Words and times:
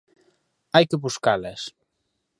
Hai 0.75 0.85
que 0.89 1.01
buscalas. 1.03 1.61